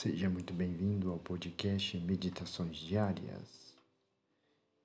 Seja 0.00 0.30
muito 0.30 0.54
bem-vindo 0.54 1.10
ao 1.10 1.18
podcast 1.18 1.98
Meditações 1.98 2.76
Diárias. 2.76 3.74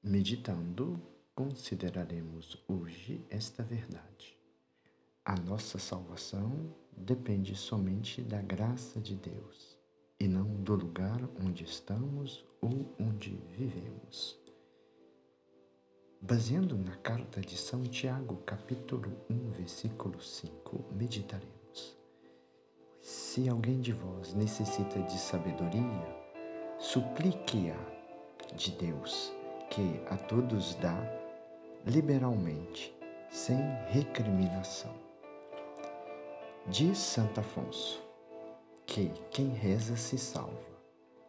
Meditando, 0.01 0.99
consideraremos 1.35 2.57
hoje 2.67 3.23
esta 3.29 3.61
verdade. 3.61 4.35
A 5.23 5.35
nossa 5.35 5.77
salvação 5.77 6.75
depende 6.97 7.55
somente 7.55 8.23
da 8.23 8.41
graça 8.41 8.99
de 8.99 9.13
Deus 9.13 9.77
e 10.19 10.27
não 10.27 10.63
do 10.63 10.73
lugar 10.73 11.19
onde 11.39 11.63
estamos 11.63 12.43
ou 12.59 12.95
onde 12.99 13.35
vivemos. 13.55 14.35
Baseando 16.19 16.75
na 16.75 16.97
carta 16.97 17.39
de 17.39 17.55
São 17.55 17.83
Tiago, 17.83 18.37
capítulo 18.37 19.15
1, 19.29 19.51
versículo 19.51 20.19
5, 20.19 20.91
meditaremos. 20.91 21.62
Se 23.33 23.49
alguém 23.49 23.81
de 23.81 23.91
vós 23.91 24.35
necessita 24.35 24.99
de 24.99 25.17
sabedoria, 25.17 26.15
suplique-a 26.77 27.75
de 28.55 28.69
Deus, 28.73 29.33
que 29.71 29.99
a 30.07 30.15
todos 30.15 30.75
dá 30.75 30.95
liberalmente, 31.83 32.95
sem 33.31 33.57
recriminação. 33.87 34.93
Diz 36.67 36.99
Santo 36.99 37.39
Afonso 37.39 38.03
que 38.85 39.11
quem 39.31 39.47
reza 39.47 39.95
se 39.95 40.19
salva, 40.19 40.77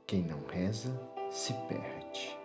quem 0.07 0.21
não 0.21 0.45
reza 0.47 0.93
se 1.31 1.55
perde. 1.55 2.37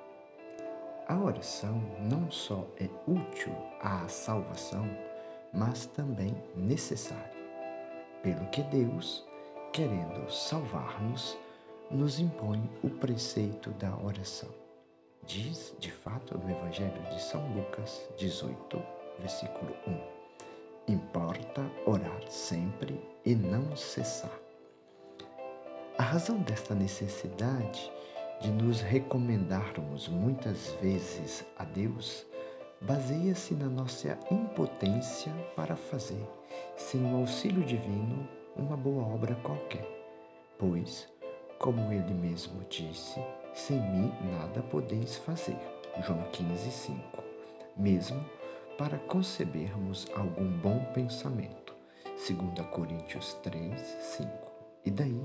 A 1.05 1.19
oração 1.19 1.83
não 1.99 2.31
só 2.31 2.65
é 2.77 2.87
útil 3.05 3.53
à 3.81 4.07
salvação, 4.07 4.87
mas 5.53 5.85
também 5.85 6.33
necessária, 6.55 7.35
pelo 8.23 8.45
que 8.51 8.63
Deus, 8.63 9.27
querendo 9.71 10.29
salvar-nos, 10.31 11.37
nos 11.91 12.19
impõe 12.19 12.69
o 12.83 12.89
preceito 12.89 13.69
da 13.71 13.95
oração. 13.97 14.49
Diz, 15.25 15.75
de 15.79 15.91
fato, 15.91 16.37
no 16.37 16.49
Evangelho 16.49 17.01
de 17.11 17.21
São 17.21 17.45
Lucas 17.53 18.09
18, 18.17 18.81
versículo 19.19 19.75
1: 20.87 20.93
Importa 20.93 21.61
orar 21.85 22.21
sempre 22.29 22.99
e 23.25 23.35
não 23.35 23.75
cessar. 23.75 24.39
A 25.97 26.03
razão 26.03 26.37
desta 26.37 26.73
necessidade 26.73 27.91
de 28.41 28.49
nos 28.49 28.81
recomendarmos 28.81 30.07
muitas 30.07 30.71
vezes 30.81 31.45
a 31.57 31.63
Deus 31.63 32.25
baseia-se 32.81 33.53
na 33.53 33.67
nossa 33.67 34.17
impotência 34.31 35.31
para 35.55 35.75
fazer, 35.75 36.25
sem 36.77 37.03
o 37.13 37.17
auxílio 37.17 37.63
divino, 37.63 38.38
uma 38.59 38.77
boa 38.77 39.03
obra 39.03 39.35
qualquer. 39.35 39.87
Pois, 40.57 41.07
como 41.57 41.91
ele 41.91 42.13
mesmo 42.13 42.63
disse, 42.69 43.19
sem 43.53 43.79
mim 43.79 44.11
nada 44.31 44.61
podeis 44.61 45.17
fazer. 45.17 45.57
João 46.05 46.21
15, 46.31 46.71
5. 46.71 47.23
Mesmo 47.75 48.23
para 48.77 48.97
concebermos 48.97 50.07
algum 50.15 50.49
bom 50.59 50.79
pensamento. 50.93 51.73
2 52.05 52.67
Coríntios 52.67 53.33
3, 53.43 53.79
5. 53.79 54.29
E 54.85 54.91
daí, 54.91 55.21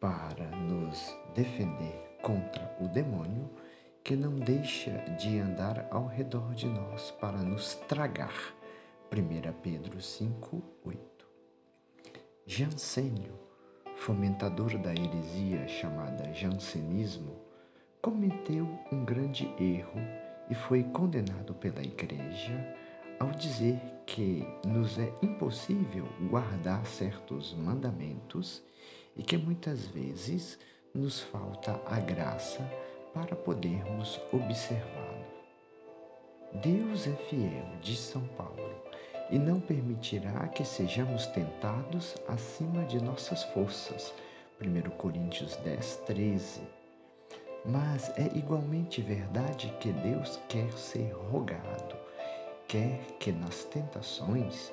para 0.00 0.46
nos 0.56 1.16
defender 1.34 2.16
contra 2.22 2.76
o 2.80 2.88
demônio 2.88 3.50
que 4.02 4.16
não 4.16 4.34
deixa 4.34 4.90
de 5.16 5.38
andar 5.38 5.86
ao 5.90 6.06
redor 6.06 6.54
de 6.54 6.66
nós 6.66 7.12
para 7.12 7.38
nos 7.38 7.74
tragar. 7.86 8.34
1 9.12 9.52
Pedro 9.62 10.00
5, 10.00 10.62
8. 10.81 10.81
Jansênio, 12.54 13.32
fomentador 13.96 14.76
da 14.76 14.90
heresia 14.90 15.66
chamada 15.66 16.34
jansenismo, 16.34 17.40
cometeu 18.02 18.68
um 18.92 19.06
grande 19.06 19.46
erro 19.58 19.98
e 20.50 20.54
foi 20.54 20.82
condenado 20.82 21.54
pela 21.54 21.82
Igreja 21.82 22.76
ao 23.18 23.30
dizer 23.30 23.80
que 24.04 24.46
nos 24.66 24.98
é 24.98 25.10
impossível 25.22 26.06
guardar 26.28 26.84
certos 26.84 27.54
mandamentos 27.54 28.62
e 29.16 29.22
que 29.22 29.38
muitas 29.38 29.86
vezes 29.86 30.58
nos 30.94 31.20
falta 31.20 31.80
a 31.86 31.98
graça 32.00 32.70
para 33.14 33.34
podermos 33.34 34.20
observá-lo. 34.30 35.24
Deus 36.60 37.06
é 37.06 37.16
fiel, 37.16 37.78
diz 37.80 37.98
São 37.98 38.28
Paulo, 38.36 38.91
e 39.30 39.38
não 39.38 39.60
permitirá 39.60 40.48
que 40.48 40.64
sejamos 40.64 41.26
tentados 41.26 42.14
acima 42.28 42.84
de 42.84 43.02
nossas 43.02 43.42
forças. 43.44 44.12
1 44.60 44.90
Coríntios 44.90 45.56
10, 45.56 45.96
13. 46.06 46.60
Mas 47.64 48.10
é 48.18 48.30
igualmente 48.36 49.00
verdade 49.00 49.72
que 49.80 49.92
Deus 49.92 50.38
quer 50.48 50.70
ser 50.72 51.12
rogado, 51.30 51.96
quer 52.66 52.98
que 53.18 53.32
nas 53.32 53.64
tentações 53.64 54.72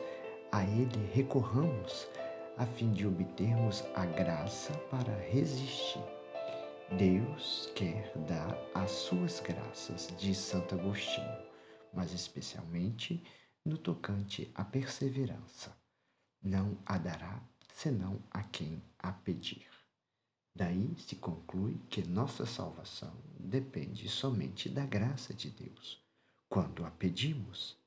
a 0.51 0.63
Ele 0.63 1.09
recorramos 1.13 2.07
a 2.57 2.65
fim 2.65 2.91
de 2.91 3.07
obtermos 3.07 3.83
a 3.95 4.05
graça 4.05 4.73
para 4.91 5.13
resistir. 5.31 6.03
Deus 6.91 7.71
quer 7.75 8.11
dar 8.27 8.57
as 8.73 8.89
suas 8.89 9.39
graças, 9.39 10.11
diz 10.17 10.37
Santo 10.39 10.73
Agostinho, 10.73 11.37
mas 11.93 12.11
especialmente 12.11 13.23
no 13.65 13.77
tocante 13.77 14.51
à 14.55 14.63
perseverança. 14.63 15.75
Não 16.41 16.77
a 16.85 16.97
dará 16.97 17.41
senão 17.73 18.21
a 18.31 18.43
quem 18.43 18.81
a 18.97 19.11
pedir. 19.11 19.67
Daí 20.55 20.93
se 20.97 21.15
conclui 21.15 21.79
que 21.89 22.05
nossa 22.07 22.45
salvação 22.45 23.15
depende 23.39 24.09
somente 24.09 24.67
da 24.67 24.85
graça 24.85 25.33
de 25.33 25.49
Deus, 25.49 26.03
quando 26.49 26.85
a 26.85 26.91
pedimos, 26.91 27.77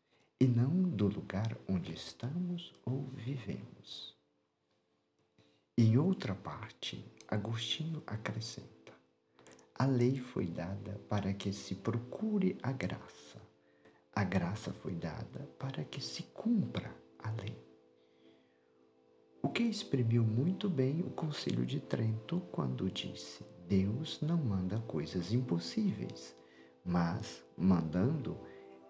e 0.41 0.47
não 0.47 0.82
do 0.82 1.06
lugar 1.06 1.56
onde 1.69 1.93
estamos 1.93 2.72
ou 2.84 3.06
vivemos. 3.15 4.16
Em 5.78 5.97
outra 5.97 6.34
parte, 6.34 7.05
Agostinho 7.28 8.03
acrescenta: 8.06 8.93
a 9.75 9.87
lei 9.87 10.19
foi 10.19 10.47
dada 10.47 11.00
para 11.09 11.32
que 11.32 11.53
se 11.53 11.75
procure 11.75 12.59
a 12.62 12.72
graça. 12.72 13.41
A 14.15 14.25
graça 14.25 14.73
foi 14.75 14.95
dada 14.95 15.49
para 15.59 15.84
que 15.84 15.99
se 15.99 16.25
cumpra 16.25 16.95
a 17.19 17.31
lei. 17.31 17.56
O 19.43 19.49
que 19.49 19.62
exprimiu 19.62 20.23
muito 20.23 20.69
bem 20.69 21.00
o 21.00 21.11
Conselho 21.11 21.65
de 21.65 21.81
Trento 21.81 22.41
quando 22.53 22.91
disse: 22.91 23.43
Deus 23.67 24.21
não 24.21 24.37
manda 24.37 24.78
coisas 24.81 25.33
impossíveis, 25.33 26.37
mas, 26.84 27.43
mandando, 27.56 28.37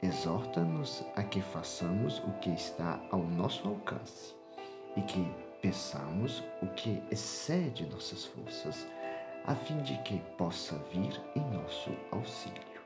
exorta-nos 0.02 1.04
a 1.14 1.22
que 1.22 1.40
façamos 1.40 2.18
o 2.18 2.32
que 2.40 2.50
está 2.50 3.00
ao 3.08 3.22
nosso 3.22 3.68
alcance 3.68 4.34
e 4.96 5.02
que 5.02 5.24
peçamos 5.62 6.42
o 6.60 6.66
que 6.74 7.00
excede 7.12 7.86
nossas 7.86 8.24
forças, 8.24 8.84
a 9.44 9.54
fim 9.54 9.80
de 9.82 9.96
que 10.02 10.18
possa 10.36 10.76
vir 10.92 11.20
em 11.36 11.40
nosso 11.52 11.90
auxílio. 12.10 12.82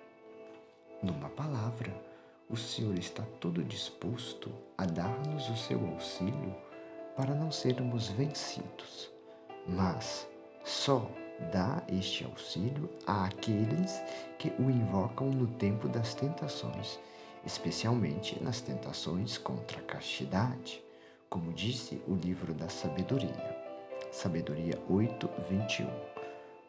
Numa 1.03 1.31
palavra, 1.31 2.06
o 2.49 2.57
Senhor 2.57 2.97
está 2.99 3.23
todo 3.41 3.63
disposto 3.63 4.51
a 4.77 4.85
dar-nos 4.85 5.49
o 5.49 5.57
seu 5.57 5.85
auxílio 5.89 6.55
para 7.17 7.35
não 7.35 7.51
sermos 7.51 8.09
vencidos, 8.09 9.11
mas 9.67 10.29
só 10.65 11.11
dá 11.53 11.83
este 11.89 12.25
auxílio 12.25 12.91
àqueles 13.07 14.01
que 14.39 14.53
o 14.59 14.71
invocam 14.71 15.29
no 15.31 15.47
tempo 15.47 15.89
das 15.89 16.15
tentações, 16.15 16.99
especialmente 17.45 18.43
nas 18.43 18.61
tentações 18.61 19.39
contra 19.39 19.79
a 19.79 19.83
castidade 19.83 20.87
como 21.29 21.53
disse 21.53 22.01
o 22.07 22.15
livro 22.15 22.55
da 22.55 22.69
sabedoria. 22.69 23.57
Sabedoria 24.11 24.79
8, 24.89 25.29
21. 25.51 25.87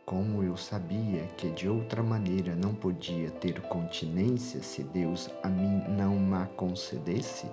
Como 0.08 0.42
eu 0.42 0.56
sabia 0.56 1.28
que 1.38 1.52
de 1.52 1.70
outra 1.70 2.02
maneira 2.02 2.56
não 2.56 2.74
podia 2.74 3.30
ter 3.30 3.62
continência 3.62 4.64
se 4.64 4.82
Deus 4.82 5.30
a 5.44 5.50
mim 5.50 5.84
não 5.90 6.16
ma 6.16 6.46
concedesse, 6.46 7.46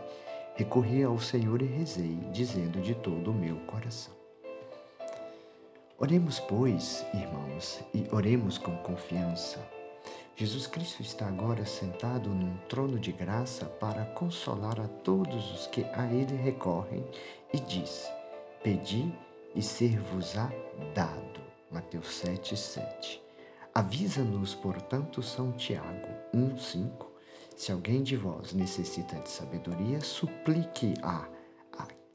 recorri 0.54 1.02
ao 1.02 1.18
Senhor 1.18 1.60
e 1.60 1.66
rezei, 1.66 2.16
dizendo 2.32 2.80
de 2.80 2.94
todo 2.94 3.32
o 3.32 3.34
meu 3.34 3.56
coração. 3.66 4.14
Oremos, 5.98 6.38
pois, 6.38 7.04
irmãos, 7.12 7.82
e 7.92 8.06
oremos 8.12 8.56
com 8.56 8.76
confiança 8.78 9.58
Jesus 10.36 10.66
Cristo 10.66 11.00
está 11.00 11.28
agora 11.28 11.64
sentado 11.64 12.28
num 12.28 12.56
trono 12.68 12.98
de 12.98 13.12
graça 13.12 13.66
para 13.66 14.04
consolar 14.04 14.80
a 14.80 14.88
todos 14.88 15.52
os 15.52 15.66
que 15.68 15.84
a 15.92 16.12
Ele 16.12 16.34
recorrem 16.34 17.04
e 17.52 17.60
diz: 17.60 18.10
Pedi 18.62 19.14
e 19.54 19.62
ser-vos-á 19.62 20.50
dado. 20.92 21.53
Mateus 21.74 22.06
7, 22.14 22.56
7. 22.56 23.20
Avisa-nos, 23.74 24.54
portanto, 24.54 25.20
São 25.20 25.50
Tiago 25.50 26.08
1, 26.32 26.56
5. 26.56 27.12
Se 27.56 27.72
alguém 27.72 28.00
de 28.04 28.16
vós 28.16 28.52
necessita 28.52 29.16
de 29.16 29.28
sabedoria, 29.28 30.00
suplique-a 30.00 31.28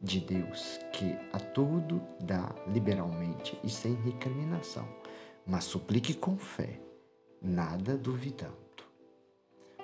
de 0.01 0.21
Deus 0.21 0.79
que 0.93 1.13
a 1.33 1.39
tudo 1.39 2.01
dá 2.21 2.55
liberalmente 2.67 3.59
e 3.61 3.69
sem 3.69 3.95
recriminação, 3.95 4.87
mas 5.45 5.65
suplique 5.65 6.13
com 6.13 6.37
fé, 6.37 6.79
nada 7.41 7.97
duvidando. 7.97 8.55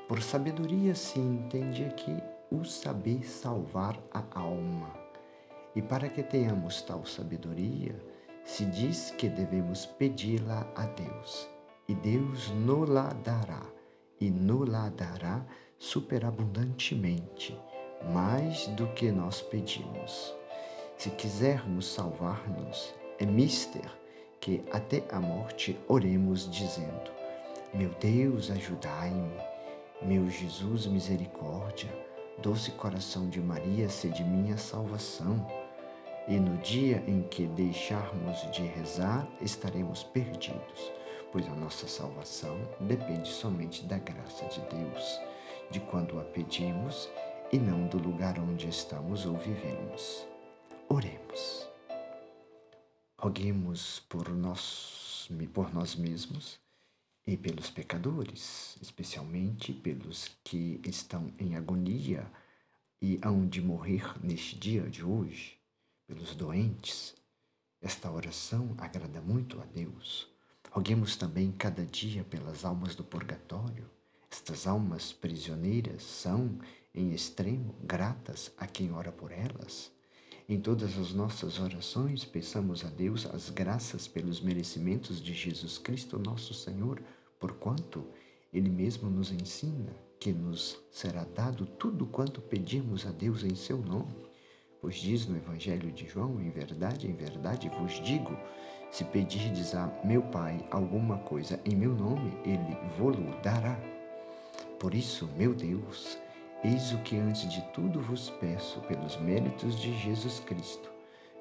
Por 0.08 0.22
sabedoria 0.22 0.96
se 0.96 1.20
entende 1.20 1.84
aqui 1.84 2.16
o 2.50 2.64
saber 2.64 3.26
salvar 3.26 4.02
a 4.10 4.24
alma. 4.40 4.94
E 5.76 5.82
para 5.82 6.08
que 6.08 6.24
tenhamos 6.24 6.82
tal 6.82 7.06
sabedoria, 7.06 8.02
se 8.46 8.64
diz 8.64 9.12
que 9.18 9.28
devemos 9.28 9.88
pedi-la 9.88 10.68
a 10.76 10.86
Deus, 10.86 11.50
e 11.90 11.96
Deus 11.96 12.52
nos-la 12.52 13.12
dará, 13.24 13.64
e 14.22 14.30
nos-la 14.30 14.90
dará 14.90 15.44
superabundantemente, 15.80 17.60
mais 18.14 18.68
do 18.68 18.88
que 18.94 19.12
nós 19.12 19.42
pedimos. 19.42 20.34
Se 20.96 21.10
quisermos 21.10 21.88
salvar-nos, 21.88 22.94
é 23.20 23.26
mister 23.26 23.92
que 24.40 24.64
até 24.72 25.04
a 25.12 25.20
morte 25.20 25.78
oremos 25.88 26.50
dizendo: 26.50 27.12
Meu 27.74 27.90
Deus, 28.00 28.52
ajudai-me, 28.52 29.34
meu 30.04 30.30
Jesus, 30.30 30.86
misericórdia, 30.86 31.90
doce 32.38 32.70
coração 32.72 33.28
de 33.28 33.42
Maria, 33.42 33.90
sede 33.90 34.24
minha 34.24 34.56
salvação. 34.56 35.65
E 36.28 36.40
no 36.40 36.58
dia 36.58 37.04
em 37.08 37.22
que 37.22 37.46
deixarmos 37.46 38.50
de 38.52 38.64
rezar, 38.64 39.28
estaremos 39.40 40.04
perdidos, 40.04 40.92
pois 41.32 41.48
a 41.48 41.54
nossa 41.54 41.88
salvação 41.88 42.58
depende 42.80 43.30
somente 43.30 43.86
da 43.86 44.00
graça 44.00 44.46
de 44.48 44.60
Deus, 44.76 45.20
de 45.70 45.80
quando 45.82 46.20
a 46.20 46.24
pedimos 46.24 47.08
e 47.52 47.60
não 47.60 47.88
do 47.88 48.00
lugar 48.00 48.40
onde 48.40 48.68
estamos 48.68 49.24
ou 49.28 49.38
vivemos. 49.38 50.26
Oremos. 50.90 51.70
Roguemos 53.20 54.00
por 54.10 54.30
nós, 54.30 55.30
por 55.54 55.72
nós 55.72 55.96
mesmos 55.96 56.60
e 57.28 57.38
pelos 57.38 57.70
pecadores, 57.70 58.78
especialmente 58.82 59.74
pelos 59.74 60.36
que 60.44 60.82
estão 60.84 61.32
em 61.38 61.56
agonia 61.56 62.26
e 63.00 63.20
hão 63.24 63.48
de 63.48 63.62
morrer 63.62 64.16
neste 64.24 64.58
dia 64.58 64.82
de 64.90 65.04
hoje, 65.04 65.60
pelos 66.08 66.36
doentes. 66.36 67.16
Esta 67.82 68.12
oração 68.12 68.74
agrada 68.78 69.22
muito 69.22 69.62
a 69.62 69.66
Deus. 69.66 70.28
Roguemos 70.72 71.16
também 71.16 71.52
cada 71.52 71.86
dia 71.86 72.24
pelas 72.24 72.66
almas 72.66 72.96
do 72.96 73.04
purgatório. 73.04 73.90
Estas 74.30 74.68
almas 74.68 75.14
prisioneiras 75.14 76.04
são, 76.04 76.60
em 76.94 77.14
extremo, 77.14 77.76
gratas 77.84 78.52
a 78.58 78.68
quem 78.68 78.92
ora 78.92 79.12
por 79.12 79.32
elas. 79.32 79.92
Em 80.48 80.60
todas 80.60 80.98
as 80.98 81.12
nossas 81.12 81.60
orações, 81.60 82.24
peçamos 82.24 82.86
a 82.86 82.90
Deus 82.90 83.26
as 83.26 83.50
graças 83.50 84.08
pelos 84.08 84.40
merecimentos 84.40 85.22
de 85.22 85.34
Jesus 85.34 85.78
Cristo, 85.78 86.20
nosso 86.20 86.54
Senhor, 86.54 87.02
porquanto 87.40 88.06
Ele 88.54 88.70
mesmo 88.70 89.10
nos 89.10 89.32
ensina 89.32 89.96
que 90.20 90.32
nos 90.32 90.78
será 90.92 91.24
dado 91.24 91.66
tudo 91.66 92.06
quanto 92.06 92.42
pedimos 92.42 93.06
a 93.06 93.12
Deus 93.12 93.44
em 93.44 93.56
seu 93.56 93.78
nome. 93.78 94.35
Pois 94.86 94.98
diz 94.98 95.26
no 95.26 95.36
Evangelho 95.36 95.92
de 95.92 96.08
João: 96.08 96.40
Em 96.40 96.52
verdade, 96.52 97.08
em 97.08 97.14
verdade 97.16 97.70
vos 97.70 97.94
digo, 98.04 98.38
se 98.92 99.04
pedirdes 99.04 99.74
a 99.74 99.92
meu 100.04 100.22
Pai 100.22 100.64
alguma 100.70 101.18
coisa 101.18 101.60
em 101.66 101.76
meu 101.76 101.96
nome, 101.96 102.32
Ele 102.46 102.78
vô-lo 102.96 103.36
dará. 103.42 103.80
Por 104.80 104.94
isso, 104.94 105.28
meu 105.36 105.56
Deus, 105.56 106.20
Eis 106.64 106.92
o 106.92 107.00
que 107.00 107.18
antes 107.18 107.50
de 107.52 107.64
tudo 107.74 108.00
vos 108.00 108.30
peço 108.30 108.80
pelos 108.82 109.18
méritos 109.18 109.76
de 109.82 109.92
Jesus 109.98 110.40
Cristo. 110.40 110.88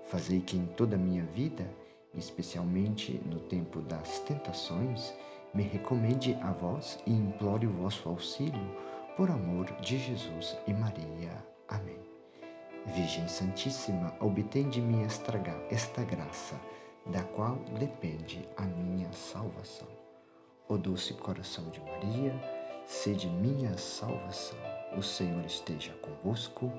Fazei 0.04 0.40
que 0.40 0.56
em 0.56 0.64
toda 0.64 0.96
a 0.96 0.98
minha 0.98 1.24
vida, 1.24 1.70
especialmente 2.14 3.20
no 3.26 3.40
tempo 3.40 3.82
das 3.82 4.20
tentações, 4.20 5.12
me 5.52 5.64
recomende 5.64 6.32
a 6.40 6.50
vós 6.50 6.98
e 7.06 7.12
implore 7.12 7.66
o 7.66 7.72
vosso 7.72 8.08
auxílio, 8.08 8.74
por 9.18 9.30
amor 9.30 9.66
de 9.82 9.98
Jesus 9.98 10.56
e 10.66 10.72
Maria. 10.72 11.44
Amém. 11.68 12.03
Virgem 12.86 13.26
Santíssima, 13.28 14.14
obtém 14.20 14.68
de 14.68 14.80
mim 14.80 15.02
esta, 15.04 16.02
graça, 16.04 16.60
da 17.06 17.22
qual 17.22 17.56
depende 17.78 18.46
a 18.56 18.62
minha 18.62 19.10
salvação. 19.12 19.88
O 20.68 20.76
doce 20.76 21.14
coração 21.14 21.64
de 21.70 21.80
Maria, 21.80 22.34
sede 22.86 23.26
minha 23.26 23.76
salvação. 23.78 24.58
O 24.96 25.02
Senhor 25.02 25.44
esteja 25.44 25.92
convosco, 25.94 26.70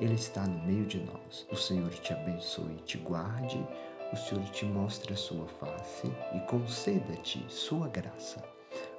Ele 0.00 0.14
está 0.14 0.46
no 0.46 0.66
meio 0.66 0.86
de 0.86 1.00
nós. 1.00 1.46
O 1.50 1.56
Senhor 1.56 1.90
te 1.90 2.12
abençoe 2.12 2.72
e 2.72 2.82
te 2.82 2.98
guarde, 2.98 3.64
o 4.12 4.16
Senhor 4.16 4.44
te 4.50 4.64
mostre 4.64 5.12
a 5.12 5.16
sua 5.16 5.46
face 5.46 6.10
e 6.34 6.40
conceda-te 6.40 7.44
sua 7.48 7.88
graça. 7.88 8.42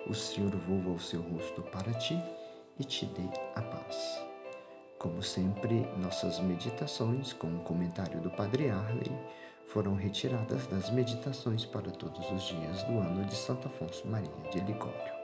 O 0.08 0.14
Senhor 0.14 0.52
volva 0.52 0.92
o 0.92 1.00
seu 1.00 1.22
rosto 1.22 1.62
para 1.64 1.94
ti 1.94 2.20
e 2.80 2.84
te 2.84 3.06
dê 3.08 3.28
a 3.56 3.62
paz. 3.62 4.33
Como 5.04 5.22
sempre, 5.22 5.86
nossas 5.98 6.40
meditações 6.40 7.34
com 7.34 7.48
o 7.48 7.60
comentário 7.60 8.22
do 8.22 8.32
Padre 8.32 8.70
Arley 8.70 9.12
foram 9.68 9.96
retiradas 9.96 10.66
das 10.68 10.90
meditações 10.92 11.66
para 11.66 11.92
todos 11.92 12.32
os 12.32 12.44
dias 12.44 12.84
do 12.84 13.00
ano 13.00 13.26
de 13.26 13.36
Santo 13.36 13.68
Afonso 13.68 14.08
Maria 14.08 14.32
de 14.50 14.62
Ligório. 14.62 15.23